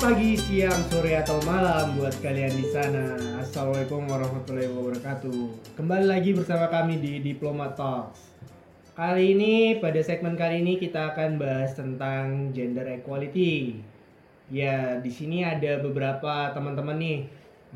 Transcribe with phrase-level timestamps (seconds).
[0.00, 3.20] pagi, siang, sore, atau malam buat kalian di sana.
[3.36, 5.76] Assalamualaikum warahmatullahi wabarakatuh.
[5.76, 8.32] Kembali lagi bersama kami di Diploma Talks.
[8.96, 13.84] Kali ini, pada segmen kali ini kita akan bahas tentang gender equality.
[14.48, 17.18] Ya, di sini ada beberapa teman-teman nih.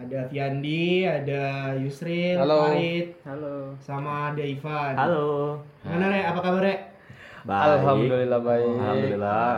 [0.00, 2.72] Ada Fiandi, ada Yusril, Halo.
[2.72, 3.76] Farid, Halo.
[3.84, 4.96] sama ada Ivan.
[4.96, 5.60] Halo.
[5.84, 6.24] Gimana, Rek?
[6.32, 6.80] Apa kabar, Rek?
[7.44, 7.84] Baik.
[7.84, 8.72] Alhamdulillah baik.
[8.80, 9.54] Alhamdulillah.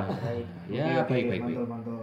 [0.67, 1.43] Ya, baik oke, baik baik.
[1.47, 1.96] mantul, mantul.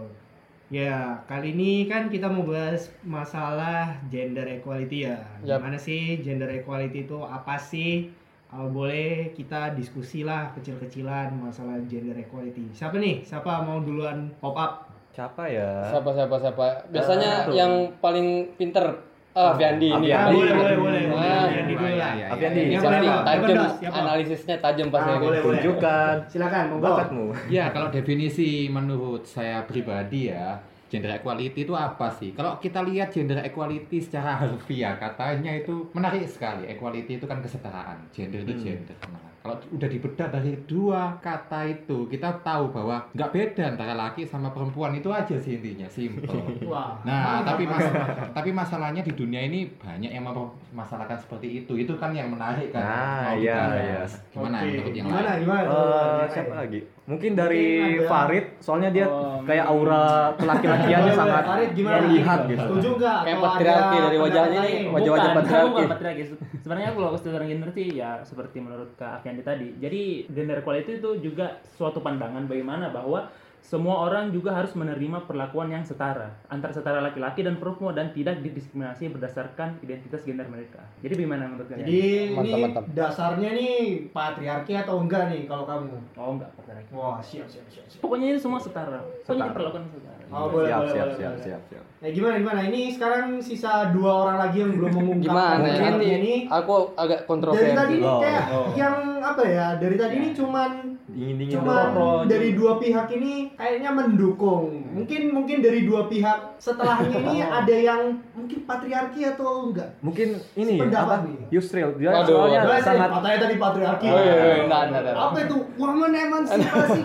[0.74, 5.22] Ya, kali ini kan kita mau bahas masalah gender equality ya.
[5.46, 5.62] Yap.
[5.62, 8.10] Gimana sih gender equality itu apa sih?
[8.50, 12.74] Kalau boleh kita diskusi lah kecil-kecilan masalah gender equality.
[12.74, 13.22] Siapa nih?
[13.22, 14.90] Siapa mau duluan pop up?
[15.14, 15.94] Siapa ya?
[15.94, 16.66] Siapa siapa siapa?
[16.90, 17.54] Biasanya tuh.
[17.54, 18.98] yang paling pinter
[19.34, 20.08] ah Fiandi ini.
[20.08, 20.36] Ah, Ah, Andi.
[20.36, 21.02] boleh, boleh, boleh.
[21.04, 21.50] Ah, boleh.
[21.50, 22.12] Yang dulu lah.
[22.24, 22.94] Tapi Andi, Yang Siapa?
[22.94, 23.14] mana?
[23.20, 23.72] tajam Siapa, Dos?
[23.76, 23.96] Siapa?
[23.96, 25.42] analisisnya tajam pasti Ah, boleh, boleh.
[25.58, 26.84] tunjukkan Silakan, monggo.
[26.84, 27.24] bakatmu.
[27.48, 30.46] Ya, kalau definisi menurut saya pribadi ya,
[30.86, 32.30] gender equality itu apa sih?
[32.30, 36.68] Kalau kita lihat gender equality secara harfiah, katanya itu menarik sekali.
[36.68, 38.62] Equality itu kan kesetaraan, gender itu Hmm.
[38.64, 38.96] gender.
[39.02, 44.24] Nah, kalau udah dibedah dari dua kata itu, kita tahu bahwa nggak beda antara laki
[44.24, 46.32] sama perempuan itu aja sih intinya, simple.
[46.72, 46.96] Wah.
[47.04, 47.84] Nah, tapi mas
[48.32, 51.76] tapi masalahnya di dunia ini banyak yang mempermasalahkan seperti itu.
[51.76, 52.88] Itu kan yang menarik kan.
[52.88, 54.00] Nah, Mau iya, iya.
[54.32, 55.40] Gimana Oke, menurut yang gimana, lain?
[55.44, 55.60] Gimana?
[55.60, 56.32] Eh, Gimana?
[56.32, 56.80] siapa lagi?
[57.04, 57.64] Mungkin dari
[58.00, 61.96] Mungkin Farid, soalnya dia Oh, kayak aura kelaki-lakiannya Boleh, sangat Farid, gimana?
[62.00, 62.64] terlihat gitu.
[62.64, 63.18] Setuju nggak?
[63.28, 64.84] Kayak patriarki dari wajahnya lain?
[64.88, 65.82] wajah-wajah patriarki.
[65.84, 66.22] patriarki.
[66.64, 69.68] Sebenarnya kalau kesetaraan gender sih ya seperti menurut Kak Afiandi tadi.
[69.76, 70.02] Jadi
[70.32, 73.28] gender equality itu juga suatu pandangan bagaimana bahwa
[73.64, 78.38] semua orang juga harus menerima perlakuan yang setara antara setara laki-laki dan perempuan dan tidak
[78.38, 80.84] didiskriminasi berdasarkan identitas gender mereka.
[81.00, 81.82] Jadi bagaimana menurut kalian?
[81.82, 82.84] Jadi Mantap, ini mantap.
[82.92, 83.76] dasarnya nih
[84.10, 85.96] patriarki atau enggak nih kalau kamu?
[86.14, 86.90] oh enggak patriarki.
[86.92, 87.88] Wah, siap siap siap.
[87.88, 88.00] siap.
[88.00, 89.00] Pokoknya ini semua setara.
[89.00, 89.48] Pokoknya Setara.
[89.48, 90.12] diperlakukan setara.
[90.26, 91.44] Oh, boleh, siap, boleh, siap, boleh, siap, boleh.
[91.44, 91.84] siap, siap.
[92.00, 92.60] Nah, gimana gimana?
[92.66, 95.68] Ini sekarang sisa dua orang lagi yang belum mengungkapkan Gimana
[96.00, 96.16] ya?
[96.18, 96.34] ini.
[96.46, 97.72] Aku agak Dari kontroversi.
[97.72, 98.20] tadi ini Oh.
[98.20, 98.66] kayak Oh.
[98.74, 99.66] yang apa ya?
[99.78, 102.26] Dari tadi ini cuman Dingin-dingin doang.
[102.26, 104.82] dari dua pihak ini kayaknya mendukung.
[104.94, 109.94] Mungkin mungkin dari dua pihak setelahnya ini ada yang mungkin patriarki atau enggak?
[110.02, 111.24] Mungkin ini apa?
[111.24, 111.54] nih.
[111.54, 112.74] Yusril dia Waduh, soalnya waduh.
[112.74, 114.06] Nah, sangat katanya tadi patriarki.
[114.10, 115.16] Oh, iya, iya, enggak, enggak, enggak.
[115.16, 115.56] Apa itu?
[115.78, 117.00] Woman emansipasi.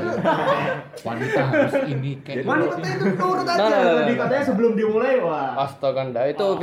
[1.07, 3.57] Wanita harus ini kayak Wanita itu turut aja.
[3.61, 4.19] Nah, nah, nah, Tadi nah.
[4.25, 5.53] katanya sebelum dimulai, wah.
[5.63, 6.57] Astaga, itu Oh,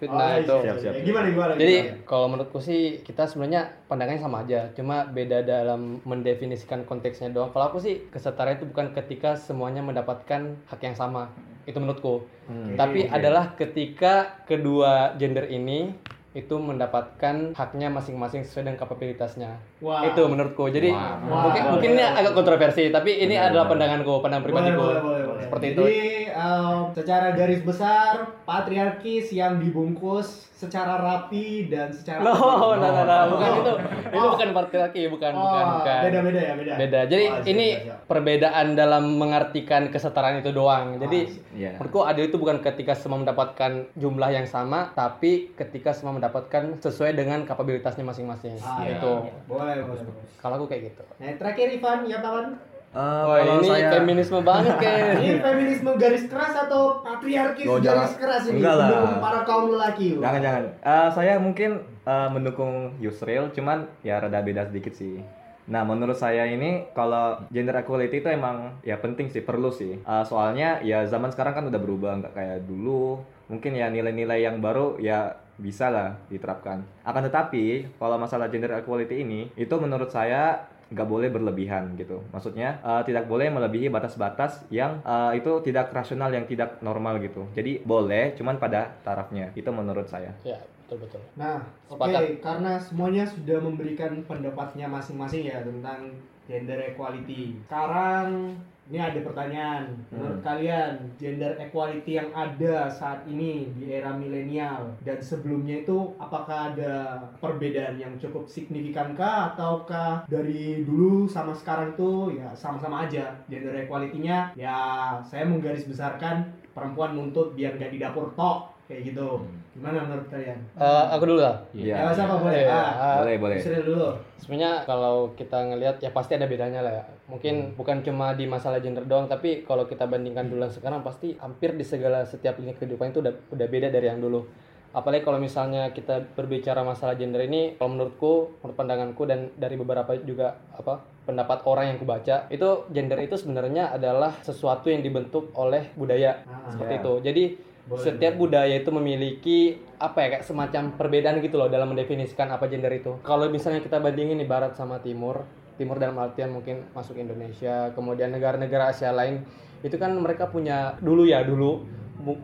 [0.00, 0.56] fitnah, Oh, itu.
[0.64, 0.92] siap, siap.
[0.96, 1.52] Ya, Gimana gimana?
[1.54, 2.02] Jadi gimana?
[2.02, 7.52] kalau menurutku sih kita sebenarnya pandangannya sama aja, cuma beda dalam mendefinisikan konteksnya doang.
[7.52, 11.28] Kalau aku sih kesetaraan itu bukan ketika semuanya mendapatkan hak yang sama,
[11.62, 12.24] itu menurutku.
[12.44, 12.74] Hmm.
[12.74, 13.12] Tapi Oke.
[13.12, 15.92] adalah ketika kedua gender ini
[16.30, 19.50] itu mendapatkan haknya masing-masing sesuai dengan kapabilitasnya.
[19.82, 20.06] Wah.
[20.06, 20.70] Itu menurutku.
[20.70, 21.18] Jadi Wah.
[21.18, 21.70] mungkin Wah.
[21.74, 23.70] mungkin ini agak kontroversi, tapi ini Benar, adalah benar.
[23.98, 24.78] pandanganku, pandangan pribadiku.
[24.78, 25.19] boleh, boleh, boleh.
[25.40, 25.80] Seperti itu.
[25.80, 28.12] Jadi em, secara garis besar
[28.44, 32.36] patriarkis yang dibungkus secara rapi dan secara No,
[32.70, 33.24] no, no, no, Oh.
[33.32, 33.72] bukan itu.
[34.10, 34.30] Itu Oh.
[34.30, 36.00] bukan patriarki, bukan, Oh, bukan, bukan.
[36.04, 36.72] Beda-beda ya, beda.
[36.76, 37.98] beda jadi Oh, ini siap, siap.
[38.04, 41.70] perbedaan dalam mengartikan kesetaraan itu doang jadi Iya.
[41.74, 47.14] menurutku adil itu bukan ketika semua mendapatkan jumlah yang sama tapi ketika semua mendapatkan sesuai
[47.14, 48.96] dengan kapabilitasnya masing-masing Ah, Iya.
[48.96, 49.12] itu
[49.46, 50.04] Boleh, boleh.
[50.04, 50.24] boleh.
[50.36, 52.46] kalau aku kayak gitu Nah, terakhir Ivan, ya Pawan?
[52.90, 57.78] Eh, oh kalau ini saya feminisme banget kayak Ini feminisme garis keras atau patriarkis Oh,
[57.78, 58.18] garis jangan.
[58.18, 58.88] keras ini Enggak lah.
[58.90, 60.08] mendukung para kaum lelaki?
[60.18, 60.22] Wah.
[60.26, 60.64] Jangan jangan.
[60.82, 65.22] Eh, saya mungkin eh, mendukung Yusril, cuman ya rada beda sedikit sih.
[65.70, 69.94] Nah, menurut saya ini kalau gender equality itu emang ya penting sih, perlu sih.
[69.94, 73.22] Eh, soalnya ya zaman sekarang kan udah berubah, nggak kayak dulu.
[73.46, 76.82] Mungkin ya nilai-nilai yang baru ya bisa lah diterapkan.
[77.00, 82.20] Akan tetapi kalau masalah gender equality ini itu menurut saya nggak boleh berlebihan gitu.
[82.34, 87.46] Maksudnya eh, tidak boleh melebihi batas-batas yang eh, itu tidak rasional, yang tidak normal gitu.
[87.54, 89.54] Jadi boleh, cuman pada tarafnya.
[89.54, 90.34] Itu menurut saya.
[90.42, 90.58] ya
[90.90, 92.22] betul betul Nah, oke, Sepakat.
[92.42, 96.10] karena semuanya sudah memberikan pendapatnya masing-masing ya tentang
[96.50, 97.54] gender equality.
[97.70, 98.58] Sekarang
[98.90, 99.94] ini ada pertanyaan.
[100.10, 106.74] Menurut kalian, gender equality yang ada saat ini di era milenial dan sebelumnya itu apakah
[106.74, 113.38] ada perbedaan yang cukup signifikan kah ataukah dari dulu sama sekarang itu ya sama-sama aja
[113.46, 114.76] gender equality-nya ya
[115.22, 119.46] saya menggaris besarkan perempuan nuntut biar gak di dapur tok kayak gitu.
[119.80, 120.60] Gimana menurut kalian?
[120.76, 122.12] Eh, aku dulu lah Ya, Iya.
[122.12, 122.52] siapa boleh?
[122.60, 122.84] Iya.
[122.92, 123.56] Ah, Boleh, boleh.
[123.56, 124.08] Yusril dulu.
[124.36, 128.76] sebenarnya kalau kita ngelihat ya pasti ada bedanya lah ya mungkin bukan cuma di masalah
[128.76, 132.72] gender doang tapi kalau kita bandingkan dulu dan sekarang pasti hampir di segala setiap lini
[132.72, 134.44] kehidupan itu udah udah beda dari yang dulu
[134.90, 140.12] apalagi kalau misalnya kita berbicara masalah gender ini kalau menurutku menurut pandanganku dan dari beberapa
[140.18, 145.88] juga apa pendapat orang yang kubaca itu gender itu sebenarnya adalah sesuatu yang dibentuk oleh
[145.94, 146.98] budaya Ah, seperti ya.
[146.98, 147.44] itu jadi
[147.90, 149.58] Boleh, setiap budaya itu memiliki
[149.98, 153.18] apa ya kayak semacam perbedaan gitu loh dalam mendefinisikan apa gender itu.
[153.26, 155.42] Kalau misalnya kita bandingin nih barat sama timur
[155.74, 159.40] timur dalam artian mungkin masuk Indonesia kemudian negara-negara Asia lain
[159.80, 161.82] itu kan mereka punya dulu ya dulu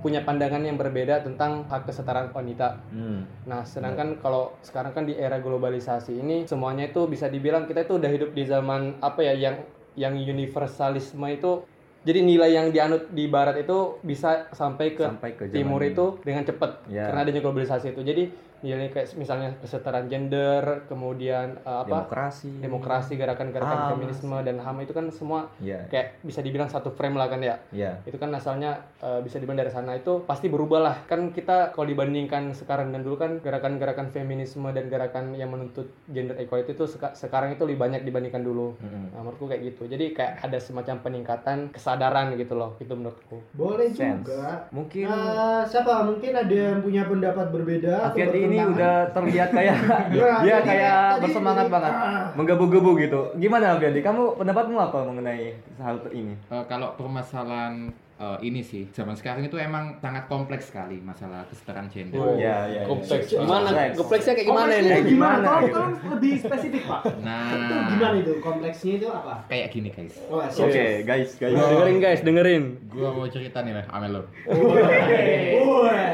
[0.00, 2.80] punya pandangan yang berbeda tentang hak kesetaraan wanita.
[2.88, 3.28] Hmm.
[3.44, 8.00] Nah, sedangkan kalau sekarang kan di era globalisasi ini semuanya itu bisa dibilang kita itu
[8.00, 9.56] udah hidup di zaman apa ya yang
[9.92, 11.64] yang universalisme itu
[12.06, 16.46] jadi nilai yang dianut di barat itu bisa sampai ke Sampai ke timur itu dengan
[16.46, 17.10] cepat Ya.
[17.10, 18.00] karena adanya globalisasi itu.
[18.06, 22.50] Jadi nilai kayak misalnya kesetaraan gender, kemudian uh, apa Demokrasi.
[22.56, 23.88] demokrasi, gerakan-gerakan HAM.
[23.92, 25.84] feminisme dan HAM itu kan semua Iya.
[25.86, 28.00] kayak bisa dibilang satu frame lah kan ya Iya.
[28.02, 31.86] itu kan asalnya eh, bisa dibilang dari sana itu pasti berubah lah kan kita kalau
[31.86, 37.12] dibandingkan sekarang dan dulu kan gerakan-gerakan feminisme dan gerakan yang menuntut gender equality itu seka-
[37.12, 39.10] sekarang itu lebih banyak dibandingkan dulu Mm-mm.
[39.10, 43.88] nah, menurutku kayak gitu jadi kayak ada semacam peningkatan kesadaran gitu loh itu menurutku Boleh
[43.88, 44.22] Sense.
[44.22, 44.66] juga.
[44.70, 46.02] Mungkin Eh, siapa?
[46.02, 50.96] Mungkin ada yang punya pendapat berbeda atau Afiati ini udah terlihat kayak Nah, dia kayak
[51.12, 52.24] tadi- bersemangat tadi- banget, ah.
[52.32, 53.20] menggebu-gebu gitu.
[53.34, 54.00] Gimana Afiati?
[54.00, 56.34] Kamu pendapatmu apa mengenai hal ini?
[56.46, 61.86] Eh, kalau permasalahan eh, ini sih zaman sekarang itu emang sangat kompleks sekali masalah kesetaraan
[61.86, 62.16] gender.
[62.16, 62.82] Oh, Ya, ya, ya.
[62.84, 63.94] kompleks Ya, gimana kompleks.
[63.96, 65.12] kompleksnya kayak gimana Kompleksnya ini Kayak Gimana?
[65.12, 65.76] gimana Tolong, gitu?
[65.76, 67.00] tolong lebih spesifik pak.
[67.02, 67.48] Itu Nah,
[67.86, 68.32] gimana itu?
[68.38, 69.34] Kompleksnya itu apa?
[69.46, 70.14] kayak gini guys.
[70.26, 70.40] Oh.
[70.40, 71.52] Oke, guys, guys.
[71.52, 74.22] dengerin guys dengerin Gua mau cerita nih lah, Amel lo.
[74.46, 76.08] Woi.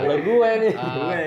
[0.00, 1.26] Oleh gue nih Eh, Gue.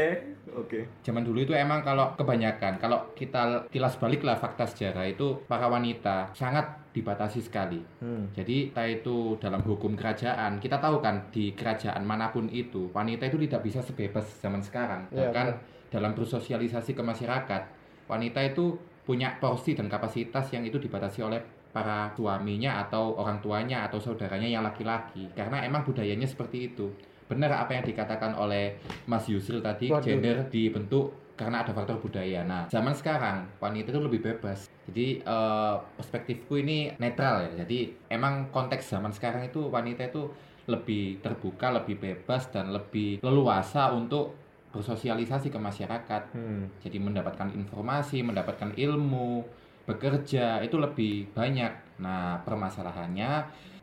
[0.63, 0.87] Oke.
[1.03, 5.67] zaman dulu itu emang kalau kebanyakan kalau kita kilas balik lah fakta sejarah itu para
[5.67, 7.81] wanita sangat dibatasi sekali.
[7.99, 8.29] Hmm.
[8.37, 13.27] Jadi kita itu dalam hukum kerajaan kita tahu kan di kerajaan mana pun itu wanita
[13.27, 15.09] itu tidak bisa sebebas zaman sekarang.
[15.09, 15.47] Iya, Bahkan
[15.89, 17.61] dalam bersosialisasi ke masyarakat
[18.05, 21.41] wanita itu punya porsi dan kapasitas yang itu dibatasi oleh
[21.73, 26.93] para suaminya atau orang tuanya atau saudaranya yang laki-laki karena emang budayanya seperti itu.
[27.27, 28.77] Benar apa yang dikatakan oleh
[29.07, 30.03] Mas Yusril tadi Waduh.
[30.03, 32.45] gender dibentuk karena ada faktor budaya.
[32.45, 34.69] Nah, zaman sekarang wanita itu lebih bebas.
[34.85, 37.65] Jadi eh, perspektifku ini netral ya.
[37.65, 40.29] Jadi emang konteks zaman sekarang itu wanita itu
[40.69, 44.37] lebih terbuka, lebih bebas dan lebih leluasa untuk
[44.71, 46.23] bersosialisasi ke masyarakat.
[46.33, 46.69] Hmm.
[46.81, 49.43] Jadi mendapatkan informasi, mendapatkan ilmu,
[49.83, 51.99] bekerja itu lebih banyak.
[52.01, 53.31] Nah, permasalahannya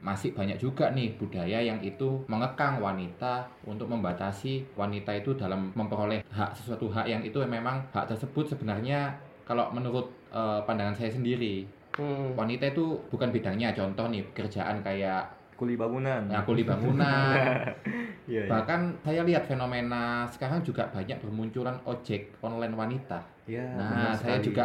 [0.00, 6.24] masih banyak juga nih budaya yang itu mengekang wanita untuk membatasi wanita itu dalam memperoleh
[6.26, 9.12] hak sesuatu hak yang itu memang hak tersebut sebenarnya
[9.44, 12.32] kalau menurut eh, pandangan saya sendiri Hmm.
[12.32, 15.26] wanita itu bukan bidangnya contoh nih pekerjaan kayak
[15.58, 16.22] Kuli bangunan.
[16.24, 17.34] nah, kuli bangunan
[18.30, 18.48] Iya, iya.
[18.48, 24.46] bahkan saya lihat fenomena sekarang juga banyak bermunculan ojek online wanita Iya, Nah, saya sekali.
[24.48, 24.64] juga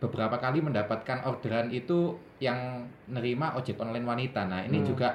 [0.00, 4.48] beberapa kali mendapatkan orderan itu yang nerima ojek online wanita.
[4.48, 4.88] Nah, ini Hmm.
[4.88, 5.08] juga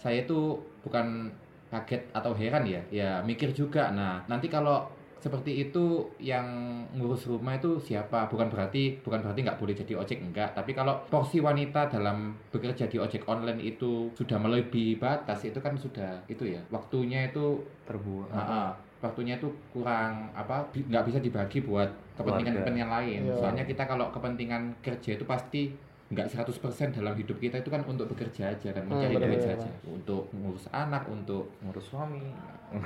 [0.00, 1.28] saya itu bukan
[1.68, 3.92] kaget atau heran ya, ya mikir juga.
[3.92, 4.88] Nah, nanti kalau
[5.20, 6.48] seperti itu yang
[6.96, 8.24] ngurus rumah itu siapa?
[8.32, 12.88] Bukan berarti bukan berarti nggak boleh jadi ojek enggak, tapi kalau porsi wanita dalam bekerja
[12.88, 16.64] di ojek online itu sudah melebihi batas itu kan sudah itu ya.
[16.72, 18.32] Waktunya itu terbuang.
[18.32, 18.68] Ah, ah.
[19.00, 23.20] Waktunya itu kurang apa bi- nggak bisa dibagi buat kepentingan-kepentingan lain.
[23.24, 23.34] Iya.
[23.34, 25.72] Soalnya kita kalau kepentingan kerja itu pasti
[26.06, 26.50] nggak 100%
[26.92, 29.70] dalam hidup kita itu kan untuk bekerja aja dan Hmm, mencari benar, duit saja.
[29.84, 32.26] Untuk ngurus anak, untuk Ngurus suami.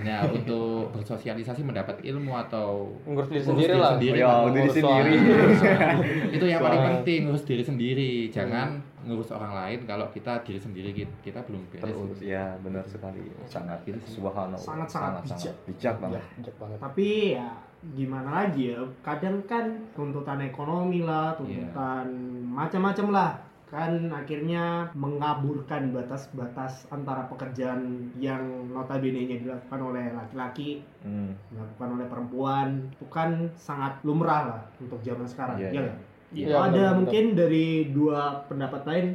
[0.00, 4.16] ya untuk bersosialisasi mendapat ilmu atau ngurus diri ngurus sendiri lah sendiri.
[4.16, 4.40] Ya, lah.
[4.44, 5.12] diri Ngurus sendiri.
[5.16, 6.09] suami.
[6.30, 8.12] itu yang paling penting ngurus diri sendiri.
[8.28, 8.68] Jangan
[9.04, 11.84] ngurus orang lain kalau kita diri sendiri kita, kita belum beres.
[11.84, 12.18] Terurus.
[12.18, 13.20] Ya, benar sekali.
[13.44, 14.16] Sangat Gitu sih.
[14.16, 14.56] subhanallah.
[14.58, 15.54] Sangat-sangat bijak.
[15.64, 16.16] bijak banget.
[16.16, 17.49] Ya, bijak banget Tapi ya
[17.84, 22.08] gimana lagi ya, kadang kan tuntutan ekonomi lah, tuntutan
[22.46, 23.32] macam-macam lah
[23.64, 27.82] kan akhirnya mengaburkan batas-batas antara pekerjaan
[28.14, 28.38] yang
[28.70, 31.34] notabene-nya dilakukan oleh laki-laki Hmm.
[31.50, 35.80] dilakukan oleh perempuan itu kan sangat lumrah lah untuk zaman sekarang Iya, ya iya.
[35.82, 35.99] nggak?
[36.36, 36.92] Iya, ada benar.
[36.96, 39.06] mungkin dari dua pendapat lain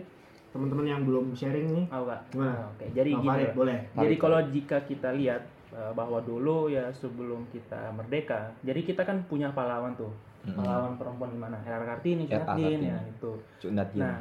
[0.50, 2.22] teman-teman yang belum sharing nih Oh, Kak.
[2.32, 2.66] Gimana?
[2.70, 3.30] Oke, jadi Bang gini.
[3.30, 8.50] Farid, boleh Jadi Farid, kalau jika kita lihat eh, bahwa dulu ya sebelum kita merdeka,
[8.60, 10.10] jadi kita kan punya pahlawan tuh.
[10.42, 10.56] Mm-mm.
[10.56, 11.60] Pahlawan perempuan gimana?
[11.60, 12.88] Hera Kartini, Ya, Kartini, Kartini.
[12.88, 13.32] ya itu.
[13.60, 13.72] Cuk.
[13.94, 14.18] Nah,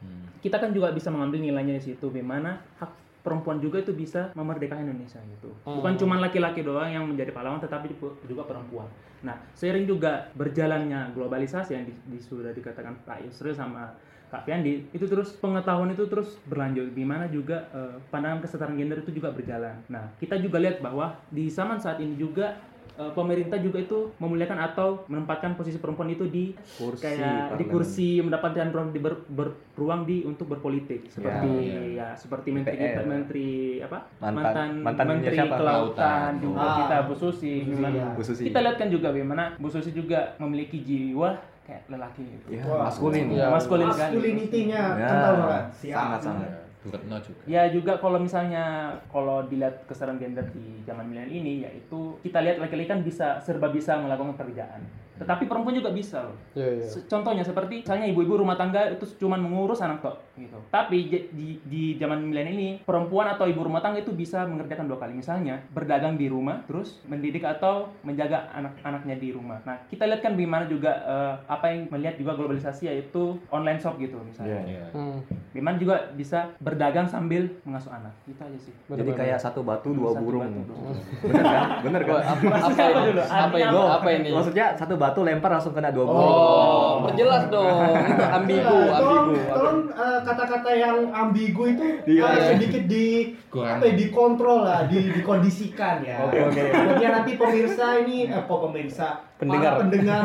[0.00, 0.24] Hmm.
[0.40, 2.88] kita kan juga bisa mengambil nilainya di situ gimana hak
[3.20, 5.52] perempuan juga itu bisa memerdekakan Indonesia gitu.
[5.62, 6.00] Bukan Hmm.
[6.00, 7.92] cuma laki-laki doang yang menjadi pahlawan tetapi
[8.24, 8.88] juga perempuan.
[9.20, 13.92] Nah, seiring juga berjalannya globalisasi yang di- di- sudah dikatakan Pak Yusril sama
[14.30, 19.02] Kak Fiandi, itu terus pengetahuan itu terus berlanjut di mana juga eh, pandangan kesetaraan gender
[19.02, 19.74] itu juga berjalan.
[19.90, 22.54] Nah, kita juga lihat bahwa di zaman saat ini juga
[22.92, 27.70] eh, pemerintah juga itu memuliakan atau menempatkan posisi perempuan itu di Kursi kayak di parlemen.
[27.70, 31.50] kursi mendapatkan ruang di ber, ber- ruang di untuk berpolitik seperti
[31.94, 33.06] ya, seperti menteri kita DPR.
[33.06, 33.48] menteri
[33.80, 35.56] apa Mantan- mantannya menteri siapa?
[35.56, 36.32] kelautan Kelautan.
[36.38, 36.76] juga Ah.
[36.78, 38.08] kita Bu Susi Bu Susi, gimana ya.
[38.12, 38.42] Bu Susi.
[38.44, 41.30] kita lihat kan juga bagaimana Bu Susi juga memiliki jiwa
[41.62, 42.46] kayak lelaki gitu.
[42.52, 43.26] Ya, maskulin.
[43.30, 43.46] Iya.
[43.48, 45.64] maskulin sekali Masculinity-nya Ya, kental banget.
[45.88, 46.50] Sangat-sangat.
[46.80, 46.96] Juga.
[47.44, 52.56] Ya juga kalau misalnya kalau dilihat kesetaraan gender di zaman milenial ini yaitu kita lihat
[52.56, 54.80] laki-laki kan bisa serba bisa melakukan pekerjaan.
[55.20, 56.36] Tetapi perempuan juga bisa loh.
[56.56, 56.86] Iya, iya.
[56.88, 60.58] Se- Contohnya seperti misalnya ibu-ibu rumah tangga itu cuma mengurus anak tok gitu.
[60.68, 64.86] Tapi j- di, di zaman milenial ini perempuan atau ibu rumah tangga itu bisa mengerjakan
[64.86, 65.12] dua kali.
[65.12, 69.60] Misalnya berdagang di rumah, terus mendidik atau menjaga anak-anaknya di rumah.
[69.62, 73.96] Nah kita lihat kan bagaimana juga eh, apa yang melihat juga globalisasi yaitu online shop
[73.96, 74.60] gitu misalnya.
[74.60, 74.70] Iya.
[74.70, 74.86] Iya.
[74.92, 75.18] Hmm.
[75.50, 78.14] Bagaimana juga bisa berdagang sambil mengasuh anak.
[78.24, 78.72] Itu aja sih.
[78.86, 80.46] Jadi kayak satu batu dua Satu burung.
[80.46, 80.80] batu, dua.
[81.26, 81.62] Bener kan?
[81.82, 82.14] Bener kan?
[82.16, 83.02] Apa, apa apa ini?
[83.04, 83.20] dulu?
[83.20, 83.66] Apa ini?
[83.66, 83.82] apa?
[83.92, 84.28] Apa ini?
[84.30, 86.30] Maksudnya satu batu lempar langsung kena dua burung.
[86.30, 87.92] Oh, perjelas dong.
[88.36, 89.34] Ambigu, Nah, tolong, ambigu.
[89.50, 92.46] tolong eh, kata-kata yang ambigu itu Iya, eh, iya.
[92.54, 93.06] sedikit di
[93.46, 93.76] Kurang.
[93.76, 96.22] apa ya, dikontrol lah, di, dikondisikan ya.
[96.22, 96.62] Oke, oke.
[96.70, 99.72] Takutnya nanti pemirsa ini, eh, kok pemirsa, Pendengar.
[99.74, 100.24] para pendengar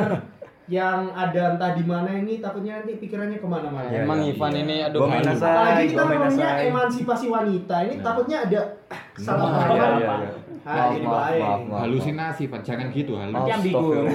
[0.66, 3.86] yang ada entah di mana ini takutnya nanti pikirannya ke mana-mana.
[3.86, 4.62] Iya, Emang iya, Ivan iya.
[4.62, 5.00] ini aduh.
[5.02, 5.32] Gua aja.
[5.32, 6.64] Apalagi kita minasai.
[6.70, 9.78] emansipasi wanita, ini takutnya ada ah, salah Iya, paham.
[9.78, 10.16] iya, apa.
[10.18, 10.30] iya.
[10.66, 11.86] Ah, jadi bahaya maaf.
[11.86, 12.62] Halusinasi, Pak.
[12.66, 13.34] Jangan gitu, halus.
[13.34, 13.90] Nanti ambigu.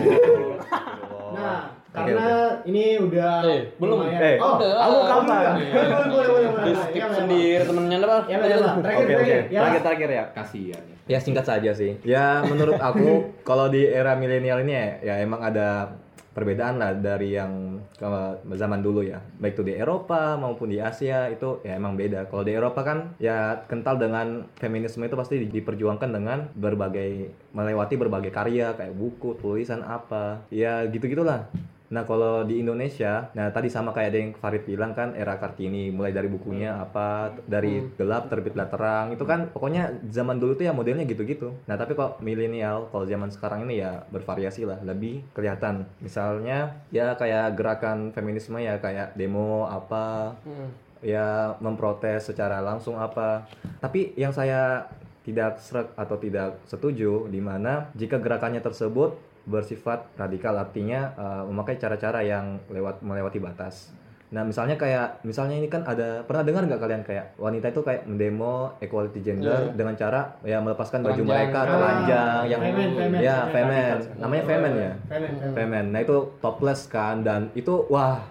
[1.30, 2.22] Nah, Karena
[2.54, 2.70] oke.
[2.70, 3.98] ini udah Eh, belum.
[3.98, 4.72] lumayan- Eh, oh, udah.
[4.78, 5.42] aku kamu Kapan?
[5.50, 6.48] boleh boleh boleh boleh.
[6.60, 7.16] Di Ya, skip ya, ya.
[7.16, 8.16] sendiri temennya apa?
[8.22, 8.56] Ya, ya, ya.
[8.76, 9.10] Terakhir, Oke, oke.
[9.12, 9.40] terakhir.
[9.44, 9.60] Ya.
[9.60, 10.24] Terakhir, terakhir ya.
[10.32, 10.96] Kasihan ya.
[11.06, 11.92] Ya singkat saja sih.
[12.04, 13.08] Ya menurut aku
[13.48, 15.98] kalau di era milenial ini ya, ya emang ada
[16.30, 17.50] perbedaan lah dari yang
[17.90, 18.06] ke
[18.52, 19.18] zaman dulu ya.
[19.34, 22.22] Baik itu di Eropa maupun di Asia itu ya emang beda.
[22.24, 27.10] Kalau di Eropa kan ya kental dengan feminisme itu pasti di- diperjuangkan dengan berbagai
[27.50, 30.46] melewati berbagai karya kayak buku, tulisan apa.
[30.48, 31.50] Ya gitu-gitulah.
[31.90, 35.90] Nah kalau di Indonesia, nah tadi sama kayak ada yang Farid bilang kan era Kartini,
[35.90, 40.72] mulai dari bukunya apa, dari gelap terbitlah terang, itu kan pokoknya zaman dulu tuh ya
[40.72, 41.50] modelnya gitu-gitu.
[41.66, 45.82] Nah tapi kok milenial, kalau zaman sekarang ini ya bervariasi lah, lebih kelihatan.
[45.98, 50.70] Misalnya ya kayak gerakan feminisme ya kayak demo apa, Hmm.
[51.02, 53.50] ya memprotes secara langsung apa.
[53.82, 54.86] Tapi yang saya
[55.24, 59.16] tidak serak atau tidak setuju di mana jika gerakannya tersebut
[59.50, 63.90] bersifat radikal artinya eh, memakai cara-cara yang lewat melewati batas.
[64.30, 68.06] Nah misalnya kayak misalnya ini kan ada pernah dengar nggak kalian kayak wanita itu kayak
[68.06, 69.74] mendemo equality gender Iya.
[69.74, 71.26] dengan cara ya melepaskan baju Telanjang.
[71.26, 75.52] mereka Ah, telanjang yang femen, femen, ya femen, namanya femen ya Femen, femen.
[75.52, 75.84] femen.
[75.90, 78.22] Nah itu topless kan dan itu wah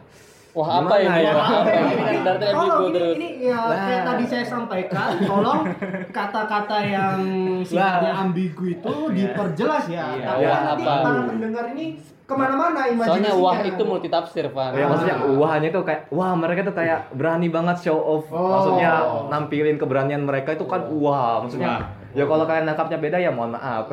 [0.49, 1.21] Wah, apa Gimana ini?
[1.21, 1.31] ya?
[1.31, 1.93] Wah, apa ini?
[2.49, 3.13] Tolong ini, terus.
[3.15, 4.07] ini ya kayak Nah.
[4.09, 5.61] tadi saya sampaikan, tolong
[6.09, 7.17] kata-kata yang
[7.61, 10.05] sifatnya ambigu itu diperjelas ya.
[10.11, 10.25] Iya.
[10.25, 11.01] Tapi Ya, kan nanti apa?
[11.05, 13.09] para pendengar ini ke mana-mana imajinasinya.
[13.29, 14.73] Soalnya wah itu multitafsir, Van.
[14.73, 18.25] Ya maksudnya wahnya tuh kayak wah mereka tuh kayak berani banget show off.
[18.29, 18.49] Oh.
[18.51, 18.91] Maksudnya
[19.29, 23.89] nampilin keberanian mereka itu kan wah maksudnya ya kalau kalian nangkapnya beda ya mohon maaf.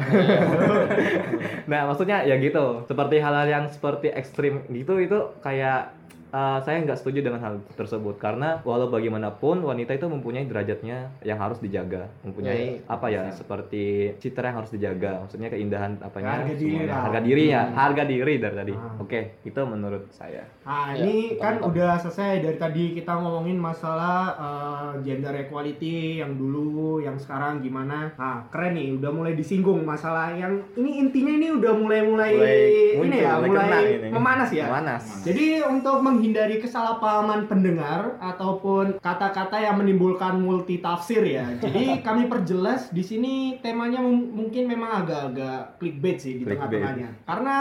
[1.71, 2.85] nah, maksudnya ya gitu.
[2.85, 5.93] Seperti hal-hal yang seperti ekstrim gitu itu kayak
[6.30, 11.37] uh, saya nggak setuju dengan hal tersebut karena walau bagaimanapun wanita itu mempunyai derajatnya yang
[11.37, 13.85] harus dijaga, mempunyai apa ya seperti
[14.16, 16.88] citra yang harus dijaga, maksudnya keindahan apanya, Harga diri semuanya.
[16.88, 17.02] lah.
[17.02, 18.75] harga diri ya, harga diri dari tadi.
[18.75, 18.95] Ah.
[18.99, 20.42] Oke, itu menurut saya.
[20.62, 21.71] Nah, Ya, ini kan betul.
[21.75, 28.11] udah selesai dari tadi kita ngomongin masalah eh, gender equality yang dulu, yang sekarang gimana.
[28.14, 33.18] Nah, keren nih, udah mulai disinggung masalah yang ini intinya ini udah mulai-mulai ini muncul,
[33.18, 34.09] ya, mulai, ini.
[34.11, 34.66] memanas ya.
[34.66, 35.02] Memanas.
[35.23, 41.45] Jadi untuk menghindari kesalahpahaman pendengar ataupun kata-kata yang menimbulkan multitafsir ya.
[41.61, 47.29] Jadi kami perjelas di sini temanya mung- mungkin memang agak-agak clickbait sih di tengah-tengahnya.
[47.29, 47.57] Karena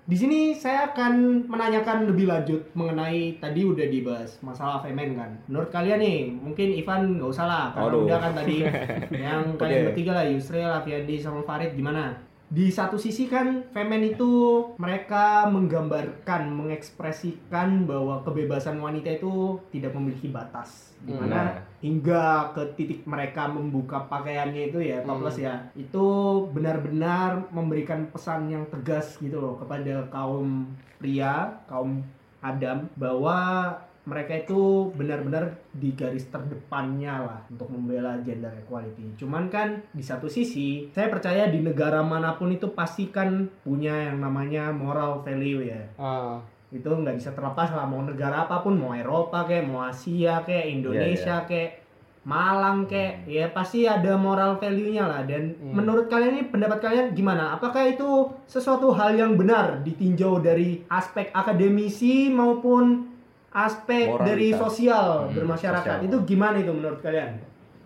[0.00, 5.38] di sini saya akan menanyakan lebih lanjut mengenai tadi udah dibahas masalah femen kan.
[5.46, 8.02] Menurut kalian nih, mungkin Ivan nggak usah lah karena Aduh.
[8.10, 8.56] udah kan tadi
[9.28, 9.86] yang kalian Oke.
[9.92, 12.16] bertiga lah Yusril, Afiandi sama Farid gimana?
[12.50, 14.30] Di satu sisi kan femen itu
[14.74, 20.90] mereka menggambarkan, mengekspresikan bahwa kebebasan wanita itu tidak memiliki batas.
[20.98, 21.54] Di mana Nah.
[21.80, 26.06] hingga ke titik mereka membuka pakaiannya itu ya topless ya itu
[26.52, 30.68] benar-benar memberikan pesan yang tegas gitu loh kepada kaum
[31.00, 32.04] pria kaum
[32.44, 33.72] Adam bahwa
[34.08, 39.12] mereka itu benar-benar di garis terdepannya lah untuk membela gender equality.
[39.20, 44.08] Cuman kan di satu sisi saya percaya di negara mana pun itu pasti kan punya
[44.08, 45.82] yang namanya moral value ya.
[46.00, 46.40] Ah,
[46.72, 50.66] itu nggak bisa terlepas lah mau negara apa pun mau Eropa kayak mau Asia kayak
[50.70, 51.82] Indonesia kayak
[52.20, 55.22] malang kayak ya pasti ada moral value-nya lah.
[55.28, 57.56] Dan menurut kalian ini pendapat kalian gimana?
[57.56, 63.09] Apakah itu sesuatu hal yang benar ditinjau dari aspek akademisi maupun
[63.52, 64.26] aspek Moralitas.
[64.28, 66.06] dari sosial bermasyarakat sosial.
[66.06, 67.34] itu gimana itu menurut kalian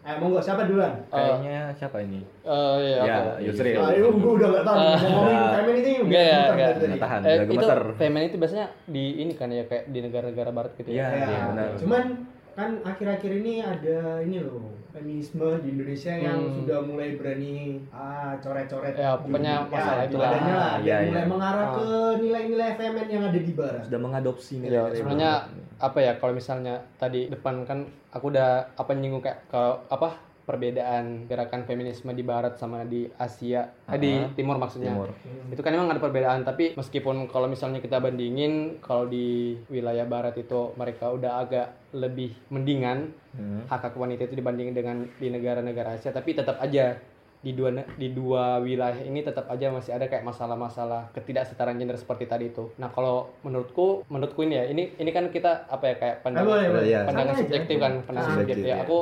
[0.02, 2.20] eh monggo siapa duluan Kayaknya siapa ini?
[2.44, 3.40] Eh, iya, ya, oke.
[3.42, 3.72] Yusril.
[3.74, 5.52] Ah, itu gue udah gak tahu mau ngomongin Nah.
[5.54, 6.70] feminisme ini Enggak ya, enggak.
[6.76, 7.80] Nggak tahan, Eh, itu gemeter.
[7.96, 11.24] femen itu biasanya di ini kan ya kayak di negara-negara barat gitu Iya, ya.
[11.24, 11.68] Ya, benar.
[11.74, 12.04] cuman
[12.52, 16.54] kan akhir-akhir ini ada ini loh feminisme di Indonesia yang Hmm.
[16.56, 20.30] sudah mulai berani ah coret-coret Ya, pokoknya di- masalah di itu lah.
[20.30, 21.28] Iya, yang mulai iya.
[21.28, 21.74] mengarah Ah.
[21.74, 21.86] ke
[22.20, 25.82] nilai-nilai femen yang ada di barat Sudah mengadopsi Ya, nilai-nilai sebenarnya barat.
[25.82, 29.60] apa ya kalau misalnya tadi depan kan aku udah apa nyinggung kayak ke
[29.90, 30.08] apa
[30.44, 34.92] perbedaan gerakan feminisme di barat sama di Asia, eh, di Ah, timur maksudnya.
[34.92, 35.10] Timur.
[35.48, 40.36] Itu kan emang ada perbedaan, tapi meskipun kalau misalnya kita bandingin kalau di wilayah barat
[40.36, 43.66] itu mereka udah agak lebih mendingan Hmm.
[43.66, 46.94] hak hak wanita itu dibandingin dengan di negara-negara Asia, tapi tetap aja
[47.40, 52.24] di dua di dua wilayah ini tetap aja masih ada kayak masalah-masalah ketidaksetaraan gender seperti
[52.24, 52.72] tadi itu.
[52.76, 56.48] Nah, kalau menurutku menurutku ini ya, ini ini kan kita apa ya kayak Ah, pandangan
[56.48, 56.86] boleh, boleh.
[56.86, 57.00] Iya.
[57.04, 58.76] pandangan subjektif kan, pandangan subjektif ya.
[58.78, 58.86] Subjektif, ya.
[58.86, 58.98] Aku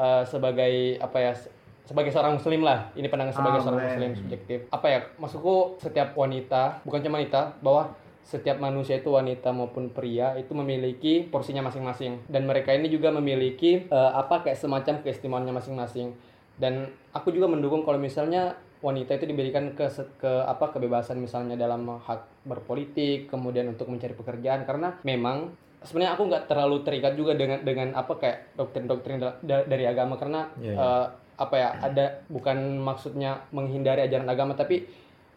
[0.00, 1.52] eh, sebagai apa ya se-
[1.84, 4.58] sebagai seorang muslim lah, ini pandangan sebagai Ah, seorang muslim subjektif.
[4.70, 5.00] Apa ya?
[5.18, 7.92] Maksudku setiap wanita, bukan cuma wanita, bahwa
[8.22, 13.84] setiap manusia itu wanita maupun pria itu memiliki porsinya masing-masing dan mereka ini juga memiliki
[13.84, 16.14] eh, apa kayak semacam keistimewaannya masing-masing
[16.54, 21.84] dan aku juga mendukung kalau misalnya wanita itu diberikan ke ke apa kebebasan misalnya dalam
[21.98, 27.64] hak berpolitik kemudian untuk mencari pekerjaan karena memang sebenarnya aku nggak terlalu terikat juga dengan
[27.64, 30.78] dengan apa kayak doktrin-doktrin da- da- dari agama karena Iya, iya.
[30.78, 31.06] eh,
[31.40, 34.84] apa ya ada bukan maksudnya menghindari ajaran agama tapi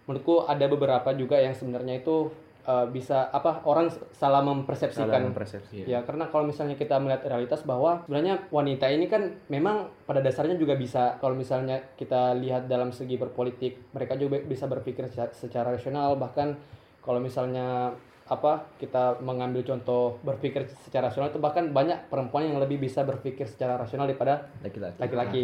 [0.04, 2.28] menurutku ada beberapa juga yang sebenarnya itu
[2.68, 5.84] eh, bisa apa orang salah Salah mempersepsikan mempersepsi.
[5.84, 10.56] Ya, karena kalau misalnya kita melihat realitas bahwa sebenarnya wanita ini kan memang pada dasarnya
[10.56, 15.68] juga bisa kalau misalnya kita lihat dalam segi berpolitik, mereka juga bisa berpikir secara, secara
[15.72, 16.56] rasional bahkan
[17.00, 17.96] kalau misalnya
[18.34, 23.46] apa kita mengambil contoh berpikir secara rasional itu bahkan banyak perempuan yang lebih bisa berpikir
[23.46, 24.50] secara rasional daripada
[24.98, 25.44] Laki-laki.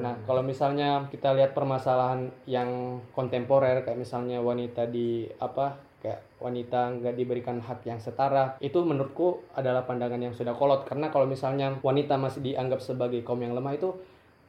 [0.00, 6.98] Nah, kalau misalnya kita lihat permasalahan yang kontemporer kayak misalnya wanita di apa kayak wanita
[6.98, 11.78] nggak diberikan hak yang setara, itu menurutku adalah pandangan yang sudah kolot karena kalau misalnya
[11.78, 13.94] wanita masih dianggap sebagai kaum yang lemah itu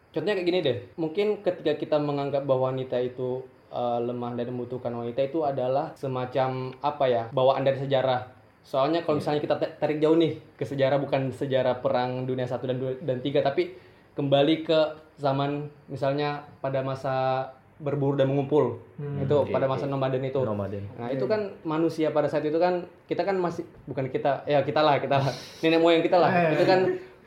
[0.10, 0.78] contohnya kayak gini deh.
[0.98, 6.70] Mungkin ketika kita menganggap bahwa wanita itu uh, lemah dan membutuhkan wanita itu adalah semacam
[6.80, 7.24] apa ya?
[7.34, 8.30] bawaan dari sejarah.
[8.64, 12.80] Soalnya kalau misalnya kita tarik jauh nih ke sejarah bukan sejarah perang dunia satu dan
[12.80, 13.76] dua dan tiga tapi
[14.16, 14.80] kembali ke
[15.20, 17.50] zaman misalnya pada masa
[17.82, 18.80] berburu dan mengumpul
[19.20, 20.88] itu oke, pada masa nomaden itu Nomaden.
[20.96, 24.80] nah itu kan manusia pada saat itu kan kita kan masih bukan kita ya kita
[24.80, 25.28] lah kita lah
[25.60, 26.56] nenek moyang kita lah Eh.
[26.56, 26.80] itu kan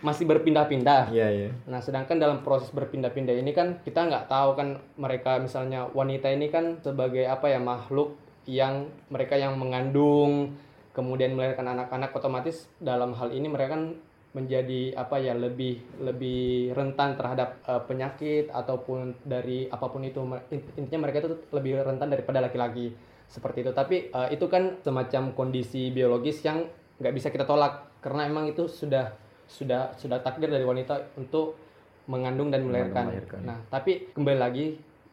[0.04, 1.09] masih berpindah-pindah.
[1.12, 1.50] Iya, iya.
[1.68, 4.68] Nah, sedangkan dalam proses berpindah-pindah ini kan kita nggak tahu kan
[5.00, 10.54] mereka misalnya wanita ini kan sebagai apa ya makhluk yang mereka yang mengandung
[10.94, 14.00] kemudian melahirkan anak-anak otomatis dalam hal ini mereka kan
[14.32, 20.20] menjadi apa ya lebih lebih rentan terhadap eh, penyakit ataupun dari apa pun itu
[20.52, 22.92] Int- intinya mereka itu lebih rentan daripada laki-laki.
[23.26, 23.72] Seperti itu.
[23.72, 26.68] Tapi eh, itu kan semacam kondisi biologis yang
[27.00, 27.88] nggak bisa kita tolak.
[28.04, 31.59] Karena emang itu sudah sudah sudah takdir dari wanita untuk
[32.06, 33.11] mengandung dan melahirkan.
[33.11, 33.40] melahirkan.
[33.42, 34.66] Nah, tapi kembali lagi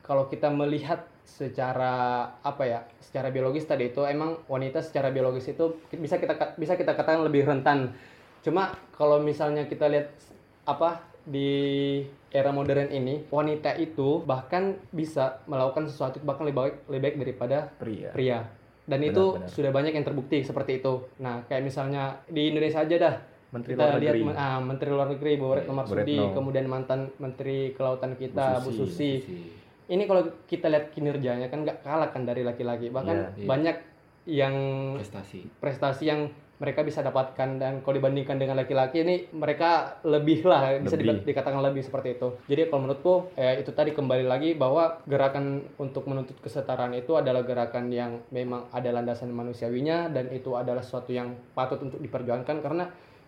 [0.06, 5.80] kalau kita melihat secara apa ya, secara biologis tadi itu emang wanita secara biologis itu
[5.89, 7.93] bisa kita bisa kita katakan lebih rentan.
[8.43, 10.12] Cuma kalau misalnya kita lihat
[10.67, 11.50] apa di
[12.36, 17.58] era modern ini wanita itu bahkan bisa melakukan sesuatu bahkan lebih baik lebih baik daripada
[17.80, 18.10] Pria.
[18.12, 18.39] pria
[18.84, 19.48] dan Benar, itu benar.
[19.48, 23.15] sudah banyak yang terbukti seperti itu nah kayak misalnya di Indonesia aja dah
[23.54, 24.36] Menteri kita Luar lihat Negeri.
[24.36, 29.22] ah, Menteri Luar Negeri Bu Retno Marsudi kemudian mantan Menteri Kelautan kita Bu Bu Susi,
[29.22, 29.38] Susi,
[29.86, 32.89] ini kalau kita lihat kinerjanya kan nggak kalah kan dari laki-laki.
[32.89, 33.46] Bahkan Iya, iya.
[33.46, 33.78] banyak
[34.26, 34.56] yang
[34.96, 35.39] prestasi.
[35.60, 36.22] prestasi yang
[36.56, 37.60] mereka bisa dapatkan.
[37.60, 41.28] Dan kalau dibandingkan dengan laki-laki ini mereka lebih lah bisa Lebih.
[41.28, 42.39] dikatakan lebih seperti itu.
[42.48, 47.44] Jadi kalau menurutku eh, itu tadi kembali lagi bahwa gerakan untuk menuntut kesetaraan itu adalah
[47.44, 52.88] gerakan yang memang ada landasan manusiawinya dan itu adalah sesuatu yang patut untuk diperjuangkan karena